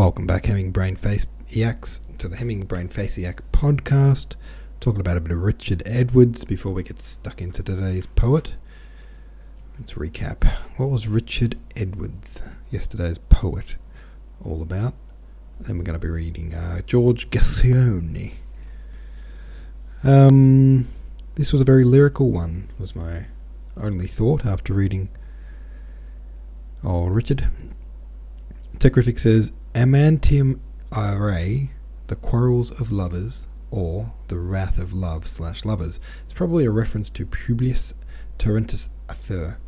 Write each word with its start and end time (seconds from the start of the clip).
Welcome 0.00 0.26
back, 0.26 0.46
Hemming 0.46 0.70
Brain 0.70 0.96
Face 0.96 1.26
Eacs, 1.50 2.00
to 2.16 2.26
the 2.26 2.36
Hemming 2.36 2.62
Brain 2.62 2.88
Face 2.88 3.18
Eac 3.18 3.40
podcast. 3.52 4.34
Talking 4.80 5.02
about 5.02 5.18
a 5.18 5.20
bit 5.20 5.30
of 5.30 5.42
Richard 5.42 5.82
Edwards 5.84 6.46
before 6.46 6.72
we 6.72 6.82
get 6.82 7.02
stuck 7.02 7.42
into 7.42 7.62
today's 7.62 8.06
poet. 8.06 8.54
Let's 9.78 9.92
recap. 9.92 10.50
What 10.78 10.88
was 10.88 11.06
Richard 11.06 11.58
Edwards, 11.76 12.40
yesterday's 12.70 13.18
poet, 13.18 13.76
all 14.42 14.62
about? 14.62 14.94
Then 15.60 15.76
we're 15.76 15.84
going 15.84 16.00
to 16.00 16.06
be 16.06 16.10
reading 16.10 16.54
uh, 16.54 16.80
George 16.86 17.28
Gascoigne. 17.28 18.30
Um, 20.02 20.88
this 21.34 21.52
was 21.52 21.60
a 21.60 21.66
very 21.66 21.84
lyrical 21.84 22.30
one, 22.30 22.70
was 22.78 22.96
my 22.96 23.26
only 23.76 24.06
thought 24.06 24.46
after 24.46 24.72
reading 24.72 25.10
Oh, 26.82 27.04
Richard. 27.08 27.50
Techrific 28.78 29.18
says 29.18 29.52
Amantium 29.74 30.58
Irae, 30.90 31.70
the 32.08 32.16
quarrels 32.16 32.72
of 32.72 32.90
lovers, 32.90 33.46
or 33.70 34.12
the 34.26 34.38
wrath 34.38 34.78
of 34.78 34.92
love 34.92 35.28
slash 35.28 35.64
lovers. 35.64 36.00
It's 36.24 36.34
probably 36.34 36.64
a 36.64 36.72
reference 36.72 37.08
to 37.10 37.24
Publius 37.24 37.94
Terentius 38.36 38.88
Afer, 39.08 39.58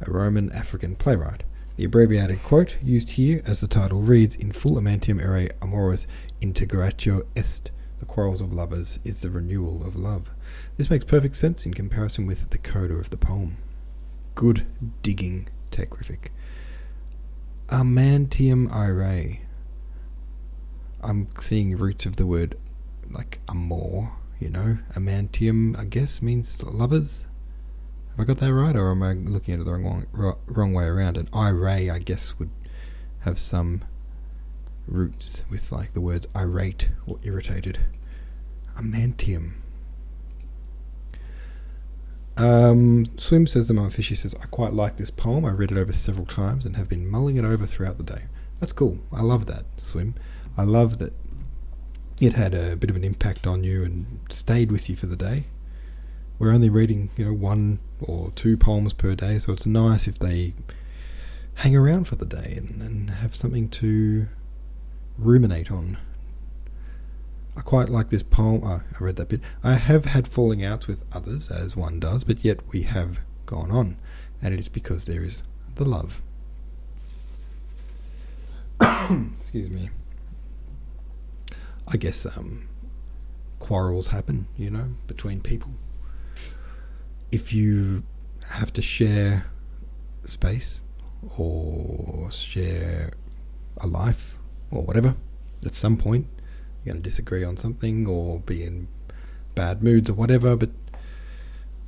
a 0.00 0.10
Roman 0.10 0.52
African 0.52 0.94
playwright. 0.94 1.42
The 1.74 1.84
abbreviated 1.84 2.42
quote 2.44 2.76
used 2.80 3.10
here 3.10 3.42
as 3.44 3.60
the 3.60 3.66
title 3.66 4.00
reads 4.00 4.36
in 4.36 4.52
full 4.52 4.78
Amantium 4.78 5.20
Irae 5.20 5.48
Amoris 5.60 6.06
Integratio 6.40 7.26
Est. 7.34 7.72
The 7.98 8.06
quarrels 8.06 8.40
of 8.40 8.52
lovers 8.52 9.00
is 9.02 9.22
the 9.22 9.30
renewal 9.30 9.84
of 9.84 9.96
love. 9.96 10.30
This 10.76 10.88
makes 10.88 11.04
perfect 11.04 11.34
sense 11.34 11.66
in 11.66 11.74
comparison 11.74 12.26
with 12.26 12.50
the 12.50 12.58
coda 12.58 12.94
of 12.94 13.10
the 13.10 13.16
poem. 13.16 13.56
Good 14.36 14.66
digging, 15.02 15.48
Techrific. 15.72 16.28
Amantium 17.70 18.72
Irae. 18.72 19.40
I'm 21.02 21.28
seeing 21.38 21.76
roots 21.76 22.06
of 22.06 22.16
the 22.16 22.26
word 22.26 22.56
like 23.10 23.40
amor, 23.48 24.12
you 24.40 24.50
know. 24.50 24.78
Amantium, 24.94 25.78
I 25.78 25.84
guess, 25.84 26.20
means 26.20 26.62
lovers. 26.62 27.26
Have 28.10 28.20
I 28.20 28.24
got 28.24 28.38
that 28.38 28.52
right, 28.52 28.74
or 28.76 28.90
am 28.90 29.02
I 29.02 29.12
looking 29.12 29.54
at 29.54 29.60
it 29.60 29.64
the 29.64 29.72
wrong, 29.72 30.06
wrong 30.46 30.72
way 30.72 30.84
around? 30.84 31.16
And 31.16 31.28
irae, 31.32 31.88
I 31.88 31.98
guess, 31.98 32.38
would 32.38 32.50
have 33.20 33.38
some 33.38 33.82
roots 34.86 35.44
with 35.50 35.70
like 35.70 35.92
the 35.92 36.00
words 36.00 36.26
irate 36.34 36.88
or 37.06 37.18
irritated. 37.22 37.80
Amantium. 38.76 39.54
Um, 42.36 43.06
Swim 43.16 43.48
says 43.48 43.66
the 43.66 43.74
Mama 43.74 43.90
Fishy 43.90 44.14
says, 44.14 44.34
I 44.40 44.46
quite 44.46 44.72
like 44.72 44.96
this 44.96 45.10
poem. 45.10 45.44
I 45.44 45.50
read 45.50 45.72
it 45.72 45.78
over 45.78 45.92
several 45.92 46.26
times 46.26 46.64
and 46.64 46.76
have 46.76 46.88
been 46.88 47.08
mulling 47.08 47.36
it 47.36 47.44
over 47.44 47.66
throughout 47.66 47.98
the 47.98 48.04
day. 48.04 48.22
That's 48.60 48.72
cool. 48.72 48.98
I 49.12 49.22
love 49.22 49.46
that, 49.46 49.64
Swim. 49.76 50.14
I 50.58 50.64
love 50.64 50.98
that 50.98 51.12
it 52.20 52.32
had 52.32 52.52
a 52.52 52.74
bit 52.74 52.90
of 52.90 52.96
an 52.96 53.04
impact 53.04 53.46
on 53.46 53.62
you 53.62 53.84
and 53.84 54.18
stayed 54.28 54.72
with 54.72 54.90
you 54.90 54.96
for 54.96 55.06
the 55.06 55.14
day. 55.14 55.44
We're 56.36 56.52
only 56.52 56.68
reading, 56.68 57.10
you 57.16 57.26
know, 57.26 57.32
one 57.32 57.78
or 58.00 58.32
two 58.32 58.56
poems 58.56 58.92
per 58.92 59.14
day, 59.14 59.38
so 59.38 59.52
it's 59.52 59.66
nice 59.66 60.08
if 60.08 60.18
they 60.18 60.54
hang 61.54 61.76
around 61.76 62.08
for 62.08 62.16
the 62.16 62.26
day 62.26 62.54
and, 62.56 62.82
and 62.82 63.10
have 63.10 63.36
something 63.36 63.68
to 63.68 64.26
ruminate 65.16 65.70
on. 65.70 65.96
I 67.56 67.60
quite 67.60 67.88
like 67.88 68.10
this 68.10 68.24
poem. 68.24 68.62
Oh, 68.64 68.82
I 68.92 68.98
read 68.98 69.14
that 69.16 69.28
bit. 69.28 69.40
I 69.62 69.74
have 69.74 70.06
had 70.06 70.26
falling 70.26 70.64
outs 70.64 70.88
with 70.88 71.04
others, 71.12 71.52
as 71.52 71.76
one 71.76 72.00
does, 72.00 72.24
but 72.24 72.44
yet 72.44 72.66
we 72.72 72.82
have 72.82 73.20
gone 73.46 73.70
on, 73.70 73.96
and 74.42 74.52
it 74.52 74.58
is 74.58 74.68
because 74.68 75.04
there 75.04 75.22
is 75.22 75.44
the 75.76 75.84
love. 75.84 76.20
Excuse 78.80 79.70
me. 79.70 79.90
I 81.90 81.96
guess 81.96 82.26
um, 82.26 82.68
quarrels 83.58 84.08
happen, 84.08 84.46
you 84.58 84.70
know, 84.70 84.90
between 85.06 85.40
people. 85.40 85.72
If 87.32 87.52
you 87.52 88.02
have 88.50 88.72
to 88.74 88.82
share 88.82 89.46
space 90.26 90.82
or 91.38 92.30
share 92.30 93.12
a 93.78 93.86
life 93.86 94.36
or 94.70 94.82
whatever, 94.82 95.14
at 95.64 95.74
some 95.74 95.96
point 95.96 96.26
you're 96.84 96.92
going 96.92 97.02
to 97.02 97.08
disagree 97.08 97.42
on 97.42 97.56
something 97.56 98.06
or 98.06 98.40
be 98.40 98.62
in 98.62 98.88
bad 99.54 99.82
moods 99.82 100.10
or 100.10 100.14
whatever. 100.14 100.56
But 100.56 100.70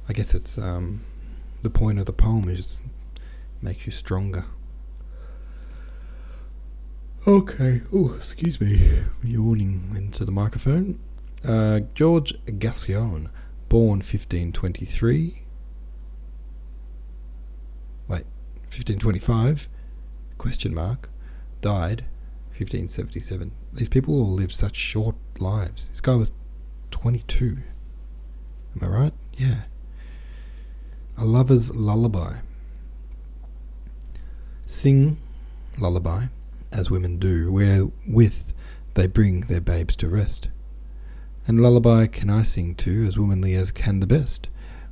I 0.08 0.14
guess 0.14 0.34
it's 0.34 0.56
um, 0.56 1.02
the 1.62 1.70
point 1.70 1.98
of 1.98 2.06
the 2.06 2.12
poem 2.12 2.48
is 2.48 2.80
makes 3.60 3.84
you 3.84 3.92
stronger. 3.92 4.46
Okay. 7.26 7.82
Oh, 7.92 8.14
excuse 8.14 8.60
me. 8.60 9.04
Yawning 9.22 9.92
into 9.94 10.24
the 10.24 10.32
microphone. 10.32 10.98
Uh, 11.44 11.80
George 11.94 12.32
Gascoigne, 12.58 13.28
born 13.68 13.98
1523. 13.98 15.42
Wait, 18.08 18.24
1525? 18.72 19.68
Question 20.38 20.74
mark. 20.74 21.10
Died 21.60 22.06
1577. 22.56 23.52
These 23.72 23.88
people 23.90 24.14
all 24.14 24.32
live 24.32 24.52
such 24.52 24.76
short 24.76 25.16
lives. 25.38 25.88
This 25.88 26.00
guy 26.00 26.14
was 26.14 26.32
22. 26.90 27.58
Am 28.76 28.82
I 28.82 28.86
right? 28.86 29.12
Yeah. 29.34 29.62
A 31.18 31.24
lover's 31.26 31.70
lullaby. 31.74 32.38
Sing 34.64 35.18
lullaby, 35.78 36.26
as 36.72 36.90
women 36.90 37.18
do, 37.18 37.50
wherewith 37.50 38.52
they 38.94 39.06
bring 39.06 39.42
their 39.42 39.60
babes 39.60 39.96
to 39.96 40.08
rest. 40.08 40.48
And 41.46 41.60
lullaby 41.60 42.06
can 42.06 42.30
I 42.30 42.42
sing 42.42 42.74
too, 42.74 43.04
as 43.06 43.18
womanly 43.18 43.54
as 43.54 43.70
can 43.70 44.00
the 44.00 44.06
best. 44.06 44.48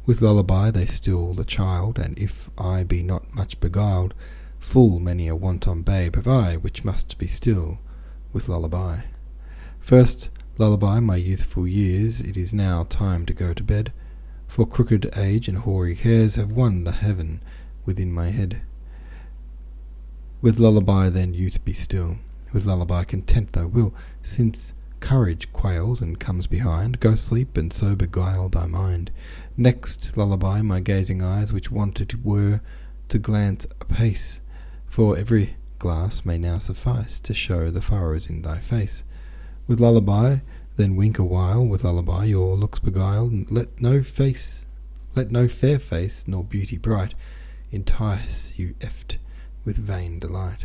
With 0.06 0.22
lullaby 0.22 0.70
they 0.70 0.86
still 0.86 1.34
the 1.34 1.44
child, 1.44 1.98
and 1.98 2.18
if 2.18 2.50
I 2.56 2.82
be 2.84 3.02
not 3.02 3.34
much 3.34 3.60
beguiled, 3.60 4.14
full 4.58 4.98
many 4.98 5.28
a 5.28 5.36
wanton 5.36 5.82
babe 5.82 6.16
have 6.16 6.26
I, 6.26 6.56
which 6.56 6.84
must 6.84 7.18
be 7.18 7.26
still 7.26 7.78
with 8.32 8.48
lullaby. 8.48 9.00
First, 9.78 10.30
lullaby 10.56 11.00
my 11.00 11.16
youthful 11.16 11.66
years, 11.66 12.20
it 12.20 12.36
is 12.36 12.52
now 12.54 12.84
time 12.84 13.26
to 13.26 13.34
go 13.34 13.52
to 13.52 13.62
bed, 13.62 13.92
for 14.46 14.66
crooked 14.66 15.10
age 15.16 15.48
and 15.48 15.58
hoary 15.58 15.94
hairs 15.94 16.36
have 16.36 16.52
won 16.52 16.84
the 16.84 16.92
heaven 16.92 17.42
within 17.84 18.12
my 18.12 18.30
head. 18.30 18.62
With 20.40 20.60
lullaby 20.60 21.08
then 21.08 21.34
youth 21.34 21.64
be 21.64 21.72
still, 21.72 22.18
with 22.52 22.64
lullaby 22.64 23.02
content 23.02 23.54
thy 23.54 23.64
will, 23.64 23.92
since 24.22 24.72
courage 25.00 25.52
quails 25.52 26.00
and 26.00 26.20
comes 26.20 26.46
behind, 26.46 27.00
go 27.00 27.16
sleep 27.16 27.56
and 27.56 27.72
so 27.72 27.96
beguile 27.96 28.48
thy 28.48 28.66
mind. 28.66 29.10
Next 29.56 30.16
lullaby 30.16 30.62
my 30.62 30.78
gazing 30.78 31.22
eyes 31.24 31.52
which 31.52 31.72
wanted 31.72 32.24
were 32.24 32.60
to 33.08 33.18
glance 33.18 33.66
apace, 33.80 34.40
for 34.86 35.18
every 35.18 35.56
glass 35.80 36.24
may 36.24 36.38
now 36.38 36.58
suffice 36.58 37.18
to 37.18 37.34
show 37.34 37.68
the 37.68 37.82
furrows 37.82 38.28
in 38.28 38.42
thy 38.42 38.58
face. 38.58 39.02
With 39.66 39.80
lullaby, 39.80 40.38
then 40.76 40.94
wink 40.94 41.18
a 41.18 41.24
while, 41.24 41.66
with 41.66 41.82
lullaby 41.82 42.26
your 42.26 42.54
looks 42.56 42.78
beguile, 42.78 43.26
and 43.26 43.50
let 43.50 43.82
no 43.82 44.04
face, 44.04 44.66
let 45.16 45.32
no 45.32 45.48
fair 45.48 45.80
face 45.80 46.28
nor 46.28 46.44
beauty 46.44 46.78
bright. 46.78 47.14
Entice 47.72 48.56
you 48.56 48.76
eft 48.80 49.18
with 49.68 49.76
vain 49.76 50.18
delight. 50.18 50.64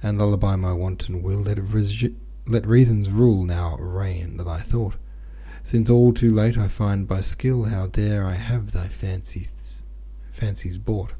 And 0.00 0.20
lullaby 0.20 0.54
my 0.54 0.72
wanton 0.72 1.20
will, 1.20 1.40
let, 1.40 1.58
let 2.46 2.64
reason's 2.64 3.10
rule 3.10 3.44
now 3.44 3.76
reign 3.80 4.36
thy 4.36 4.58
thought, 4.60 4.94
since 5.64 5.90
all 5.90 6.12
too 6.12 6.30
late 6.30 6.56
I 6.56 6.68
find 6.68 7.08
by 7.08 7.22
skill 7.22 7.64
how 7.64 7.88
dare 7.88 8.24
I 8.24 8.34
have 8.34 8.70
thy 8.70 8.86
fancies, 8.86 9.82
fancies 10.30 10.78
bought. 10.78 11.14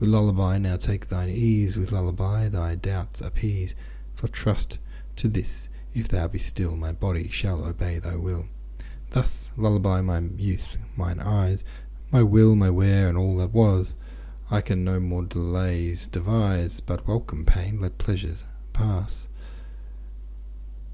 With 0.00 0.08
lullaby 0.08 0.56
now 0.56 0.78
take 0.78 1.08
thine 1.08 1.28
ease, 1.28 1.76
with 1.76 1.92
lullaby 1.92 2.48
thy 2.48 2.74
doubts 2.74 3.20
appease, 3.20 3.74
for 4.14 4.28
trust 4.28 4.78
to 5.16 5.28
this, 5.28 5.68
if 5.92 6.08
thou 6.08 6.26
be 6.26 6.38
still, 6.38 6.74
my 6.74 6.92
body 6.92 7.28
shall 7.28 7.62
obey 7.66 7.98
thy 7.98 8.16
will. 8.16 8.46
Thus 9.10 9.52
lullaby 9.58 10.00
my 10.00 10.20
youth, 10.38 10.78
mine 10.96 11.20
eyes, 11.20 11.64
my 12.10 12.22
will, 12.22 12.56
my 12.56 12.70
ware, 12.70 13.10
and 13.10 13.18
all 13.18 13.36
that 13.36 13.52
was. 13.52 13.94
I 14.50 14.62
can 14.62 14.82
no 14.82 14.98
more 14.98 15.24
delays 15.24 16.08
devise, 16.08 16.80
but 16.80 17.06
welcome 17.06 17.44
pain, 17.44 17.80
let 17.80 17.98
pleasures 17.98 18.44
pass. 18.72 19.28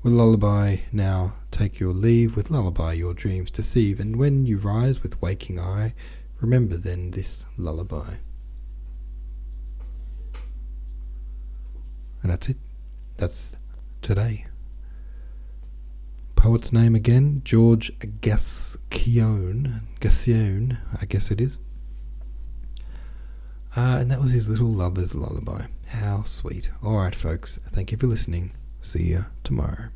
With 0.03 0.13
lullaby 0.13 0.79
now 0.91 1.35
take 1.53 1.79
your 1.79 1.93
leave, 1.93 2.35
with 2.35 2.51
lullaby 2.51 2.95
your 2.95 3.15
dreams 3.15 3.53
deceive, 3.53 4.01
and 4.01 4.17
when 4.17 4.45
you 4.45 4.59
rise 4.59 5.05
with 5.05 5.23
waking 5.23 5.61
eye, 5.61 5.95
remember 6.41 6.77
then 6.77 7.13
this 7.13 7.45
lullaby. 7.57 8.17
And 12.23 12.33
that's 12.33 12.49
it. 12.49 12.57
That's 13.19 13.55
today. 14.03 14.47
Poet's 16.35 16.73
name 16.73 16.97
again, 16.97 17.43
George 17.45 17.93
Gascoigne. 18.21 19.81
Gascoigne, 20.01 20.79
I 21.01 21.05
guess 21.05 21.31
it 21.31 21.41
is. 21.41 21.59
Uh, 23.77 23.99
and 24.01 24.11
that 24.11 24.21
was 24.21 24.31
his 24.31 24.49
little 24.49 24.69
lover's 24.69 25.15
lullaby. 25.15 25.67
How 25.87 26.23
sweet. 26.25 26.71
Alright, 26.85 27.15
folks. 27.15 27.59
Thank 27.71 27.93
you 27.93 27.99
for 27.99 28.07
listening. 28.07 28.53
See 28.81 29.05
you 29.05 29.27
tomorrow. 29.43 29.89